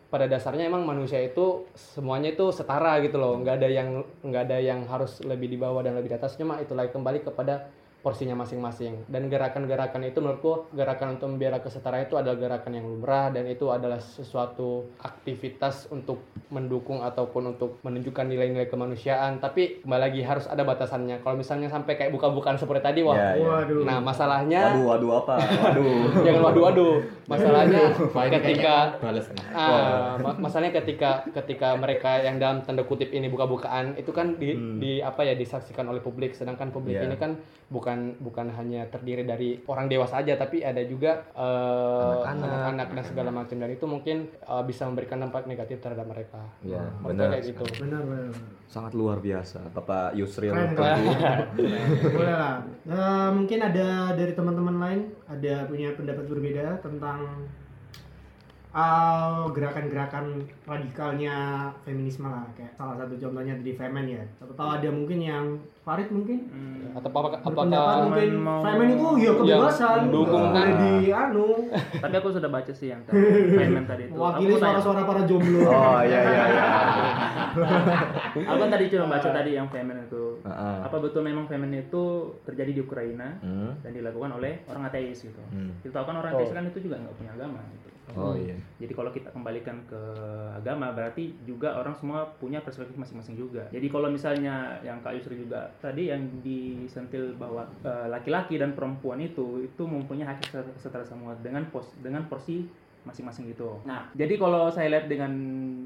[0.09, 3.41] pada dasarnya emang manusia itu semuanya itu setara gitu loh.
[3.41, 3.89] Nggak ada yang
[4.21, 6.37] nggak ada yang harus lebih di bawah dan lebih di atas.
[6.37, 7.67] Cuma itu lagi kembali kepada
[8.05, 13.33] porsinya masing-masing dan gerakan-gerakan itu menurutku gerakan untuk membela kesetaraan itu adalah gerakan yang lumrah
[13.33, 20.21] dan itu adalah sesuatu aktivitas untuk mendukung ataupun untuk menunjukkan nilai-nilai kemanusiaan tapi kembali lagi
[20.21, 23.41] harus ada batasannya kalau misalnya sampai kayak buka-bukaan seperti tadi wah Ya, ya.
[23.41, 23.81] Waduh.
[23.81, 25.35] nah masalahnya Waduh, waduh apa?
[25.39, 25.97] Waduh.
[26.27, 26.93] jangan waduh-waduh
[27.25, 28.75] masalahnya Wah, ini ketika.
[29.49, 34.51] Ah, ma- masalahnya ketika ketika mereka yang dalam tanda kutip ini buka-bukaan itu kan di,
[34.77, 37.07] di apa ya disaksikan oleh publik sedangkan publik Iya.
[37.07, 37.31] ini kan
[37.67, 42.45] bukan bukan hanya terdiri dari orang dewasa aja tapi ada juga eh, Anak-anak.
[42.45, 46.41] anak-anak dan segala macam dan itu mungkin eh, bisa memberikan dampak negatif terhadap mereka.
[46.62, 47.34] Iya, benar.
[47.36, 47.63] kayak gitu.
[47.84, 48.31] Benar, benar.
[48.65, 50.51] Sangat luar biasa, Bapak Yusril.
[50.51, 50.73] Keren.
[52.15, 52.55] Boleh lah.
[52.86, 57.49] Eh, mungkin ada dari teman-teman lain ada punya pendapat berbeda tentang
[58.75, 60.25] eh, gerakan-gerakan
[60.61, 61.35] radikalnya
[61.81, 64.23] feminisme lah kayak salah satu contohnya dari Femen ya.
[64.33, 65.45] Siapa tahu ada mungkin yang
[65.79, 66.49] Farid mungkin
[66.91, 67.69] Atau apa apakah
[68.03, 70.75] mungkin mau- Femen itu ya kebebasan mendukung boleh kan?
[70.75, 71.47] di anu
[72.03, 73.21] Tapi aku sudah baca sih yang tadi
[73.55, 74.17] Feynman tadi itu.
[74.17, 75.61] tanya- suara-suara para jomblo.
[75.63, 76.65] Oh iya iya iya.
[78.45, 80.23] Aku kan tadi cuma baca tadi yang Femen itu.
[80.41, 80.77] Heeh.
[80.83, 82.03] Apa betul memang Femen itu
[82.43, 83.71] terjadi di Ukraina Hmm.
[83.79, 85.39] dan dilakukan oleh orang ateis gitu.
[85.47, 85.71] Hmm.
[85.79, 87.88] Kita tahu kan orang ateis kan itu juga nggak punya agama gitu.
[88.13, 88.53] Oh iya.
[88.77, 90.01] Jadi kalau kita kembalikan ke
[90.53, 93.65] agama berarti juga orang semua punya perspektif masing-masing juga.
[93.73, 99.17] Jadi kalau misalnya yang Kak Yusri juga tadi yang disentil bahwa eh, laki-laki dan perempuan
[99.17, 102.69] itu itu mempunyai hak setara, setara semua dengan pos dengan porsi
[103.05, 103.81] masing-masing gitu.
[103.85, 105.33] Nah, jadi kalau saya lihat dengan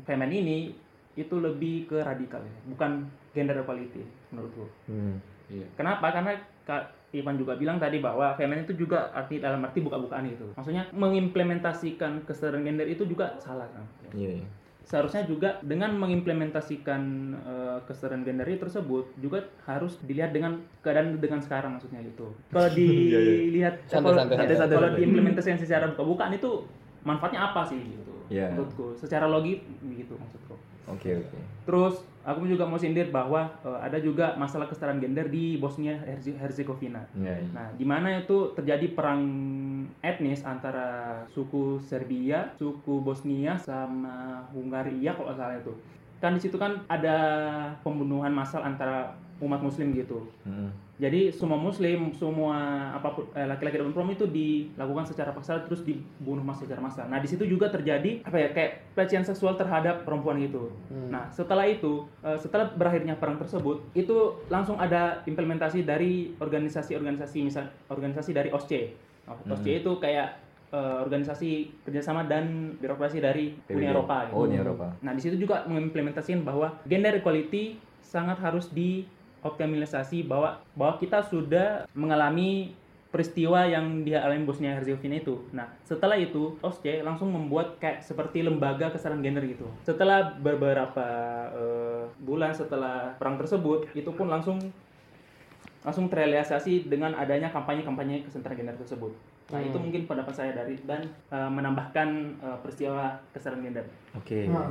[0.08, 0.72] Femen ini
[1.20, 4.66] itu lebih ke radikal ya, bukan gender equality menurutku.
[4.88, 5.20] Hmm.
[5.50, 5.68] Iya.
[5.76, 6.14] Kenapa?
[6.14, 6.34] Karena
[6.64, 10.54] Kak Ivan juga bilang tadi bahwa feminim itu juga arti dalam arti buka-bukaan gitu.
[10.54, 13.86] Maksudnya mengimplementasikan kesetaraan gender itu juga salah kan.
[14.14, 14.48] Iya iya.
[14.86, 17.02] Seharusnya juga dengan mengimplementasikan
[17.34, 22.30] eh, kesetaraan gender itu tersebut juga harus dilihat dengan keadaan dengan sekarang maksudnya gitu.
[22.54, 26.70] Kalau dilihat santai, santai, santai, kalau diimplementasikan secara buka-bukaan itu
[27.02, 28.14] manfaatnya apa sih gitu.
[28.30, 28.54] Iya.
[28.54, 30.54] Menurutku secara logik gitu maksudku.
[30.90, 31.38] Oke oke.
[31.66, 31.96] Terus
[32.30, 37.02] aku juga mau sindir bahwa eh, ada juga masalah kesetaraan gender di Bosnia Herze- Herzegovina.
[37.18, 37.50] Iya iya.
[37.50, 39.22] Nah, di mana itu terjadi perang
[40.00, 45.74] etnis antara suku Serbia, suku Bosnia sama Hungaria kalau salah itu.
[46.20, 47.18] Kan di situ kan ada
[47.82, 50.28] pembunuhan massal antara umat muslim gitu.
[50.44, 50.72] Hmm.
[51.00, 55.88] Jadi semua muslim, semua apa pun eh, laki-laki dan perempuan itu dilakukan secara paksa terus
[55.88, 57.08] dibunuh mas secara massal.
[57.08, 60.68] Nah, di situ juga terjadi apa ya kayak pelecehan seksual terhadap perempuan gitu.
[60.92, 67.72] Nah, setelah itu eh, setelah berakhirnya perang tersebut, itu langsung ada implementasi dari organisasi-organisasi misal
[67.88, 68.92] organisasi dari OSCE.
[69.24, 70.36] Nah, OSCE itu kayak
[70.76, 73.96] eh, organisasi kerjasama dan birokrasi dari Uni PBB.
[73.96, 74.28] Eropa.
[74.28, 74.36] gitu.
[74.36, 74.92] Oh, Uni Eropa.
[75.00, 78.68] Nah, di situ juga mengimplementasikan bahwa gender equality sangat harus
[79.40, 82.76] dioptimalisasi bahwa bahwa kita sudah mengalami
[83.10, 85.42] peristiwa yang dialami Bosnia Herzegovina itu.
[85.50, 89.66] Nah, setelah itu OSCE langsung membuat kayak seperti lembaga kesetaraan gender gitu.
[89.82, 91.08] Setelah beberapa
[91.50, 94.62] eh, bulan setelah perang tersebut, itu pun langsung
[95.82, 99.12] langsung terrealisasi dengan adanya kampanye-kampanye kesetaraan gender tersebut.
[99.50, 101.02] Nah, itu mungkin pendapat saya dari dan
[101.34, 102.08] eh, menambahkan
[102.46, 103.86] eh, peristiwa kesetaraan gender.
[104.14, 104.46] Oke.
[104.46, 104.70] Nah.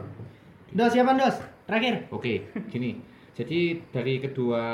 [0.68, 1.42] Dos siapa Dos?
[1.66, 2.07] Terakhir.
[2.14, 3.17] Oke, gini.
[3.38, 4.64] Jadi dari kedua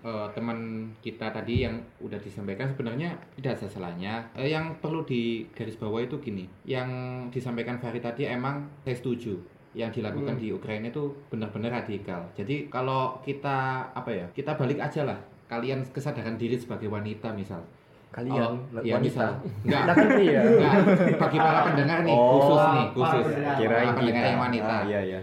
[0.00, 4.14] eh, teman kita tadi yang udah disampaikan sebenarnya tidak ada salahnya.
[4.32, 6.88] Eh, yang perlu digarisbawahi itu gini, yang
[7.28, 9.36] disampaikan Farid tadi emang saya setuju.
[9.76, 12.24] Yang dilakukan di Ukraina itu benar-benar radikal.
[12.34, 15.20] Jadi kalau kita apa ya, kita balik aja lah.
[15.46, 17.60] Kalian kesadaran diri sebagai wanita misal.
[18.10, 19.38] Kalian Oh, ya misal.
[19.62, 19.94] Enggak.
[19.94, 20.42] Pria.
[20.42, 20.74] Enggak.
[21.14, 23.24] Bagi para pendengar nih, Oh, khusus nih, khusus.
[23.38, 25.20] Kirain Para pendengar yang wanita Ah, iya iya.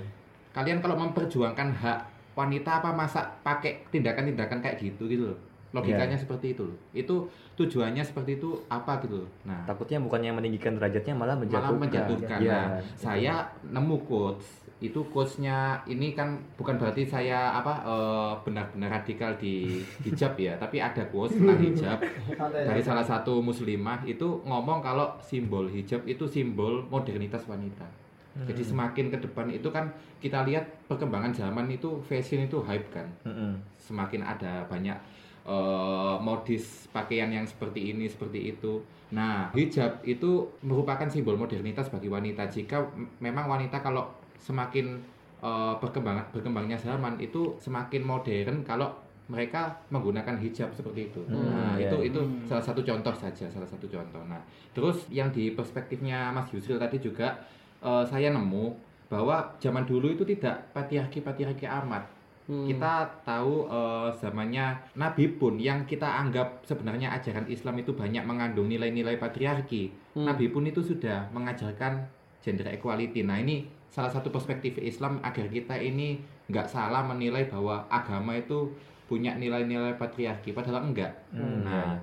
[0.55, 1.99] kalian kalau memperjuangkan hak
[2.37, 5.39] wanita apa masa pakai tindakan-tindakan kayak gitu gitu loh.
[5.73, 6.77] Logikanya seperti itu loh.
[6.93, 7.25] Itu
[7.57, 9.29] tujuannya seperti itu apa gitu loh.
[9.49, 11.81] Nah Takutnya bukannya meninggikan derajatnya malah malah menjatuhkan.
[11.81, 12.39] menjatuhkan.
[12.39, 12.53] Iya.
[12.53, 13.33] nah saya
[13.65, 14.69] nemu quotes.
[14.77, 20.77] Itu quotesnya ini kan bukan berarti saya apa eh, benar-benar radikal di hijab ya tapi
[20.77, 21.97] ada quotes tentang hijab.
[22.53, 28.06] Dari salah satu muslimah itu ngomong kalau simbol hijab itu simbol modernitas wanita.
[28.45, 29.89] Jadi semakin ke depan itu kan
[30.21, 33.07] kita lihat perkembangan zaman itu fashion itu hype kan.
[33.25, 33.57] Mm-mm.
[33.79, 34.97] Semakin ada banyak
[35.47, 38.83] eh, modis pakaian yang seperti ini seperti itu.
[39.15, 42.45] Nah, hijab itu merupakan simbol modernitas bagi wanita.
[42.51, 42.83] Jika
[43.23, 45.01] memang wanita kalau semakin
[45.41, 51.19] eh, berkembang berkembangnya zaman itu semakin modern kalau mereka menggunakan hijab seperti itu.
[51.27, 51.91] Hmm, nah, iya.
[51.91, 54.23] itu itu salah satu contoh saja, salah satu contoh.
[54.23, 54.39] Nah,
[54.71, 57.35] terus yang di perspektifnya Mas Yusril tadi juga
[57.81, 58.73] eh, saya nemu
[59.07, 62.03] bahwa zaman dulu itu tidak patriarki-patriarki amat.
[62.47, 62.63] Hmm.
[62.63, 68.71] Kita tahu eh, zamannya Nabi pun yang kita anggap sebenarnya ajaran Islam itu banyak mengandung
[68.71, 69.91] nilai-nilai patriarki.
[70.15, 70.27] Hmm.
[70.27, 72.07] Nabi pun itu sudah mengajarkan
[72.39, 73.27] gender equality.
[73.27, 78.71] Nah ini salah satu perspektif Islam agar kita ini nggak salah menilai bahwa agama itu
[79.07, 81.15] punya nilai-nilai patriarki, padahal enggak.
[81.31, 81.95] Hmm, Nah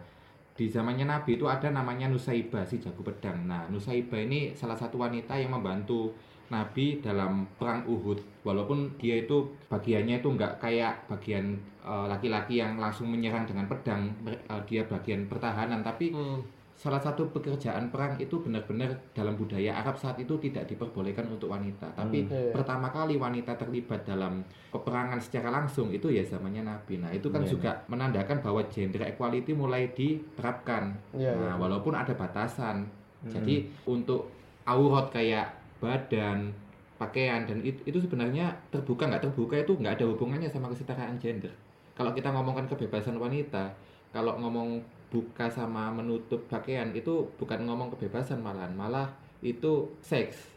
[0.54, 3.50] di zamannya Nabi itu ada namanya Nusaibah si jago pedang.
[3.50, 6.14] Nah Nusaibah ini salah satu wanita yang membantu
[6.54, 8.22] Nabi dalam perang Uhud.
[8.46, 14.14] Walaupun dia itu bagiannya itu nggak kayak bagian eh, laki-laki yang langsung menyerang dengan pedang,
[14.30, 15.82] eh, dia bagian pertahanan.
[15.82, 16.38] Tapi Hmm.
[16.74, 21.86] Salah satu pekerjaan perang itu benar-benar dalam budaya Arab saat itu tidak diperbolehkan untuk wanita.
[21.94, 22.30] Tapi Hmm.
[22.34, 22.50] Iya.
[22.50, 26.98] pertama kali wanita terlibat dalam peperangan secara langsung itu ya zamannya Nabi.
[26.98, 30.92] Nah itu kan Iya, juga menandakan bahwa gender equality mulai diterapkan.
[31.14, 31.60] Iya, nah iya.
[31.60, 32.84] walaupun ada batasan.
[33.22, 33.30] Hmm.
[33.30, 34.28] Jadi untuk
[34.66, 35.46] aurat kayak
[35.78, 36.50] badan,
[36.96, 41.50] pakaian dan itu, itu sebenarnya terbuka nggak terbuka itu nggak ada hubungannya sama kesetaraan gender.
[41.94, 43.70] Kalau kita ngomongkan kebebasan wanita,
[44.10, 44.82] kalau ngomong
[45.14, 49.06] buka sama menutup pakaian itu bukan ngomong kebebasan malahan, malah
[49.40, 50.50] itu seks.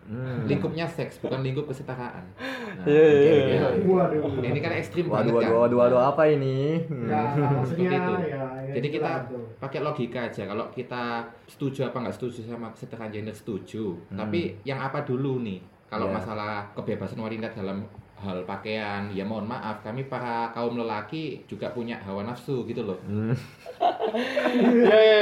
[0.00, 0.42] Hmm.
[0.50, 2.24] Lingkupnya seks, bukan lingkup kesetaraan.
[2.34, 3.58] Nah, Iya, iya, iya.
[3.62, 3.86] ya.
[3.86, 4.42] Waduh.
[4.42, 5.60] Nah, ini kan ekstrim Waduh, banget waduh, kan.
[5.62, 6.82] waduh, waduh, apa ini?
[6.90, 7.06] Hmm.
[7.06, 8.12] Ya, maksudnya itu.
[8.26, 9.44] ya, ya Jadi kita tuh.
[9.62, 10.42] pakai logika aja.
[10.44, 11.02] Kalau kita
[11.46, 13.94] setuju apa nggak setuju sama kesetaraan gender setuju.
[14.10, 14.18] Hmm.
[14.18, 15.62] Tapi yang apa dulu nih?
[15.86, 16.14] Kalau Iya.
[16.16, 17.86] masalah kebebasan wanita dalam
[18.20, 22.98] hal pakaian, ya mohon maaf, kami para kaum lelaki juga punya hawa nafsu gitu loh.
[24.10, 25.18] Iya, iya,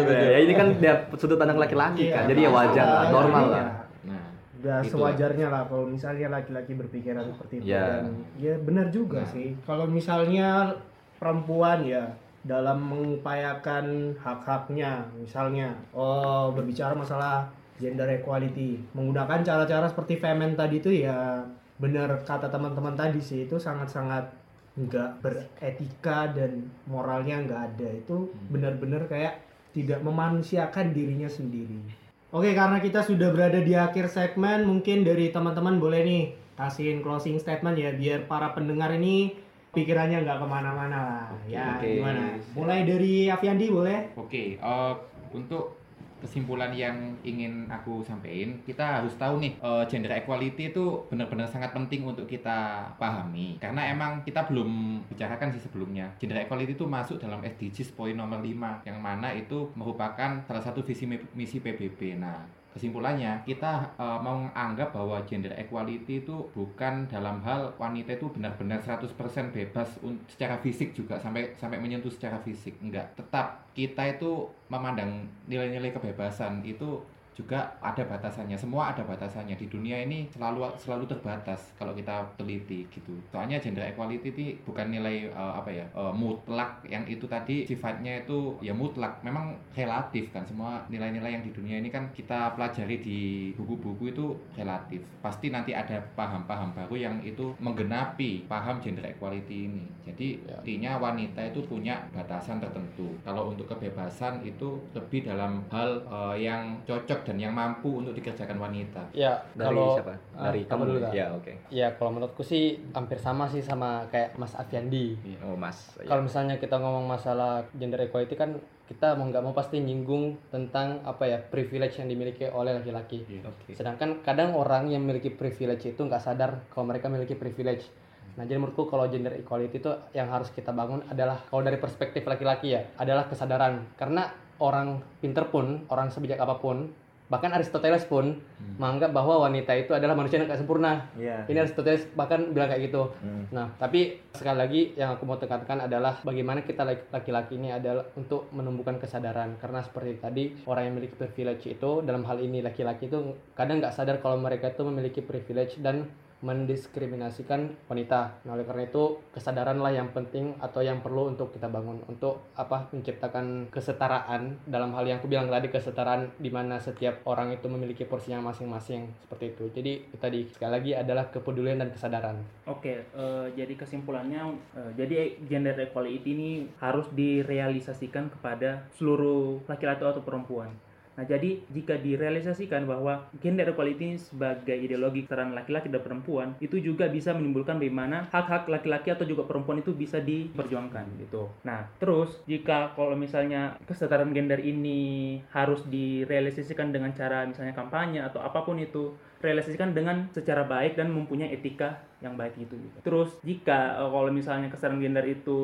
[0.00, 0.30] iya.
[0.30, 3.44] Ya ini kan dia sudut pandang laki-laki kan, Iya, jadi ya wajar lah, iya, normal
[3.44, 3.52] iya.
[3.52, 3.66] lah.
[4.04, 4.92] Nah, Udah Itulah.
[5.10, 7.82] sewajarnya lah kalau misalnya laki-laki berpikiran seperti itu Ya.
[8.00, 8.04] dan
[8.38, 9.28] ya benar juga Nah.
[9.28, 9.48] sih.
[9.62, 10.70] Kalau misalnya
[11.18, 12.04] perempuan ya
[12.44, 17.48] dalam mengupayakan hak-haknya misalnya oh berbicara masalah
[17.80, 21.40] gender equality menggunakan cara-cara seperti femen tadi itu ya
[21.78, 24.30] benar kata teman-teman tadi sih itu sangat-sangat
[24.74, 29.42] nggak beretika dan moralnya nggak ada itu benar-benar kayak
[29.74, 35.78] tidak memanusiakan dirinya sendiri Oke, karena kita sudah berada di akhir segmen, mungkin dari teman-teman
[35.78, 36.22] boleh nih
[36.58, 39.38] kasihin closing statement ya, biar para pendengar ini
[39.70, 41.26] pikirannya nggak ke mana-mana lah.
[41.46, 41.86] ya, oke.
[41.86, 42.34] gimana?
[42.58, 43.98] Mulai dari Aviandi boleh?
[44.18, 44.92] Oke, eh,
[45.30, 45.78] untuk
[46.24, 51.76] kesimpulan yang ingin aku sampaikan, kita harus tahu nih eh, gender equality itu benar-benar sangat
[51.76, 53.60] penting untuk kita pahami.
[53.60, 56.08] Karena emang kita belum bicarakan sih sebelumnya.
[56.16, 60.80] Gender equality itu masuk dalam SDGs poin nomor 5 yang mana itu merupakan salah satu
[60.80, 62.16] visi mi- misi PBB.
[62.16, 68.82] Nah, kesimpulannya kita mau menganggap bahwa gender equality itu bukan dalam hal wanita itu benar-benar
[68.82, 69.14] 100%
[69.54, 69.86] bebas
[70.26, 72.74] secara fisik juga sampai sampai menyentuh secara fisik.
[72.82, 76.98] Enggak tetap kita itu memandang nilai-nilai kebebasan itu
[77.34, 78.54] juga ada batasannya.
[78.54, 79.58] Semua ada batasannya.
[79.58, 83.18] Di dunia ini selalu selalu terbatas kalau kita teliti gitu.
[83.34, 87.66] Soalnya gender equality itu bukan nilai eh, apa ya eh, mutlak yang itu tadi.
[87.66, 89.18] Sifatnya itu ya mutlak.
[89.26, 90.46] Memang relatif kan.
[90.46, 93.20] Semua nilai-nilai yang di dunia ini kan kita pelajari di
[93.58, 95.02] buku-buku itu relatif.
[95.18, 99.84] Pasti nanti ada paham-paham baru yang itu menggenapi paham gender equality ini.
[100.06, 100.60] Jadi Ya.
[100.60, 103.16] intinya wanita itu punya batasan tertentu.
[103.24, 108.60] Kalau untuk kebebasan itu lebih dalam hal eh, yang cocok dan yang mampu untuk dikerjakan
[108.60, 110.14] wanita Ya, Dari kalau siapa?
[110.36, 110.98] Ah, Dari kamu kamu dulu.
[111.00, 111.12] Kak.
[111.16, 111.52] Ya, oke.
[111.72, 115.16] ya kalau menurutku sih hampir sama sih sama kayak Mas Afiandi.
[115.40, 115.96] Oh, Mas.
[116.04, 121.00] Kalau misalnya kita ngomong masalah gender equality kan kita mau nggak mau pasti nyinggung tentang
[121.08, 123.24] apa ya privilege yang dimiliki oleh laki-laki.
[123.40, 123.72] Oke.
[123.72, 127.88] Sedangkan kadang orang yang memiliki privilege itu nggak sadar kalau mereka memiliki privilege.
[128.36, 132.26] Nah jadi menurutku kalau gender equality itu yang harus kita bangun adalah kalau dari perspektif
[132.28, 133.94] laki-laki ya adalah kesadaran.
[133.96, 134.28] Karena
[134.60, 136.92] orang pinter pun, orang sebijak apa pun,
[137.32, 138.36] bahkan Aristoteles pun
[138.76, 141.08] menganggap bahwa wanita itu adalah manusia yang gak sempurna.
[141.16, 141.48] Iya.
[141.48, 143.12] Ini Aristoteles bahkan bilang kayak gitu.
[143.22, 143.48] Hmm.
[143.48, 148.04] Nah, tapi sekali lagi yang aku mau tekankan adalah bagaimana kita laki- laki-laki ini adalah
[148.18, 149.56] untuk menumbuhkan kesadaran.
[149.56, 153.94] Karena seperti tadi, orang yang memiliki privilege itu, dalam hal ini laki-laki itu kadang nggak
[153.94, 156.10] sadar kalau mereka itu memiliki privilege dan
[156.44, 158.44] mendiskriminasikan wanita.
[158.44, 162.92] Nah, oleh karena itu kesadaranlah yang penting atau yang perlu untuk kita bangun untuk apa
[162.92, 168.04] menciptakan kesetaraan dalam hal yang aku bilang tadi kesetaraan di mana setiap orang itu memiliki
[168.04, 169.64] porsinya masing-masing seperti itu.
[169.72, 172.36] Jadi tadi sekali lagi adalah kepedulian dan kesadaran.
[172.68, 176.50] Oke, eh, jadi kesimpulannya, eh, jadi gender equality ini
[176.84, 180.68] harus direalisasikan kepada seluruh laki-laki atau perempuan.
[181.14, 187.06] Nah, jadi jika direalisasikan bahwa gender equality sebagai ideologi kesetaraan laki-laki dan perempuan, itu juga
[187.06, 191.46] bisa menimbulkan bagaimana hak-hak laki-laki atau juga perempuan itu bisa diperjuangkan gitu.
[191.62, 198.42] Nah, terus jika kalau misalnya kesetaraan gender ini harus direalisasikan dengan cara misalnya kampanye atau
[198.42, 202.80] apa pun itu, realisasikan dengan secara baik dan mempunyai etika yang baik gitu.
[202.80, 202.96] gitu.
[203.04, 205.58] Terus jika eh, kalau misalnya kesetaraan gender itu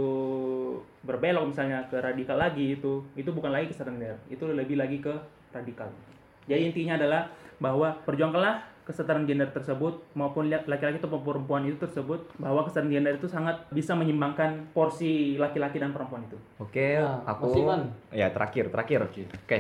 [1.01, 5.40] berbelok misalnya ke radikal lagi itu itu bukan lagi kesetaraan gender, itu lebih lagi ke
[5.53, 5.89] radikal.
[6.49, 7.23] Jadi intinya adalah
[7.61, 13.15] bahwa perjuangkanlah kesetaraan gender tersebut maupun lihat laki-laki atau perempuan itu tersebut bahwa kesetaraan gender
[13.15, 16.35] itu sangat bisa menyimbangkan porsi laki-laki dan perempuan itu.
[16.59, 19.07] Oke, Nah, aku Mas ya terakhir, terakhir.
[19.07, 19.59] Oke.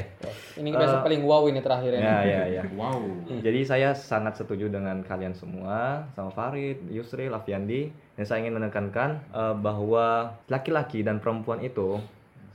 [0.58, 2.02] Ini biasa Eh, paling wow ini terakhir ini.
[2.02, 2.62] Ya, ya, ya.
[2.80, 2.98] Wow.
[3.38, 9.20] Jadi saya sangat setuju dengan kalian semua, sama Farid, Yusril, Afiandi, dan saya ingin menekankan
[9.30, 12.02] eh, bahwa laki-laki dan perempuan itu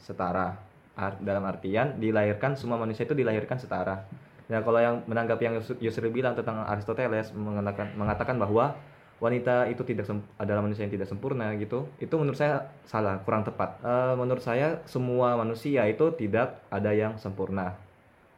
[0.02, 0.65] setara.
[0.96, 4.08] Ar- dalam artian dilahirkan semua manusia itu dilahirkan setara.
[4.48, 8.78] Nah, kalau yang menanggapi yang Yus- Yusril bilang tentang Aristoteles mengatakan mengatakan bahwa
[9.20, 13.80] wanita itu tidak adalah manusia yang tidak sempurna gitu, itu menurut saya salah, kurang tepat.
[13.82, 17.80] Eh, menurut saya semua manusia itu tidak ada yang sempurna.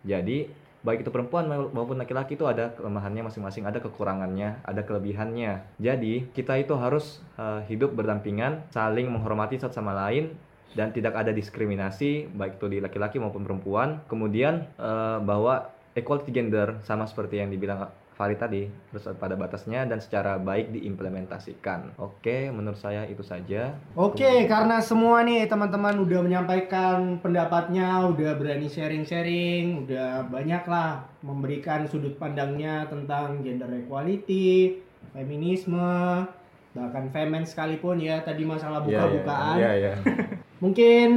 [0.06, 0.48] Jadi
[0.86, 5.66] baik itu perempuan mau- maupun laki-laki itu ada kelemahannya masing-masing, ada kekurangannya, ada kelebihannya.
[5.82, 10.32] Jadi kita itu harus eh, hidup berdampingan, saling menghormati satu sama lain
[10.74, 14.02] dan tidak ada diskriminasi baik itu di laki-laki maupun perempuan.
[14.10, 20.02] Kemudian eh, bahwa equality gender sama seperti yang dibilang Farid tadi, terus pada batasnya dan
[20.02, 21.94] secara baik diimplementasikan.
[22.02, 23.78] Oke, menurut saya itu saja.
[23.94, 31.86] Oke, karena semua nih teman-teman udah menyampaikan pendapatnya, udah berani sharing-sharing, udah banyak lah memberikan
[31.86, 34.82] sudut pandangnya tentang gender equality,
[35.14, 36.26] feminisme,
[36.74, 39.62] bahkan femen sekalipun ya tadi masalah buka-bukaan.
[39.62, 39.94] Iya, iya.
[40.58, 41.10] Mungkin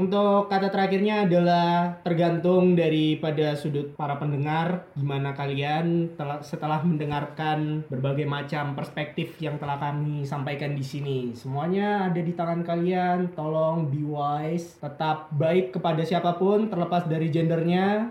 [0.00, 8.24] untuk kata terakhirnya adalah tergantung daripada sudut para pendengar gimana kalian telah, setelah mendengarkan berbagai
[8.24, 11.18] macam perspektif yang telah kami sampaikan di sini.
[11.36, 13.36] Semuanya ada di tangan kalian.
[13.36, 18.08] Tolong be wise, tetap baik kepada siapa pun terlepas dari gendernya.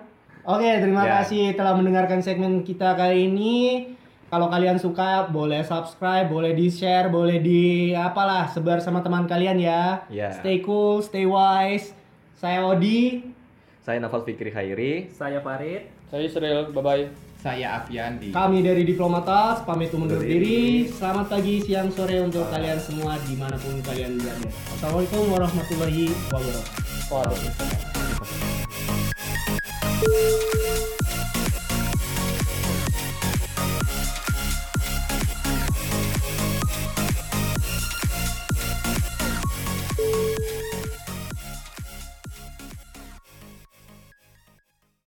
[0.47, 1.19] Oke, terima Ya.
[1.19, 3.55] kasih telah mendengarkan segmen kita kali ini.
[4.27, 10.03] Kalau kalian suka, boleh subscribe, boleh di-share, boleh di apalah sebar sama teman kalian ya.
[10.11, 10.35] Ya.
[10.35, 11.95] Stay cool, stay wise.
[12.35, 13.23] Saya Odi.
[13.87, 15.07] Saya Nafal Fikri Khairi.
[15.15, 15.87] Saya Farid.
[16.11, 17.07] Saya Yusril, bye bye.
[17.39, 18.35] Saya Afiandi.
[18.35, 20.91] Kami dari Diplomatas pamit undur diri.
[20.91, 24.51] Selamat pagi, siang, sore untuk kalian semua di mana pun kalian berada.
[24.75, 27.15] Assalamualaikum warahmatullahi wabarakatuh.
[27.15, 27.39] Waduh.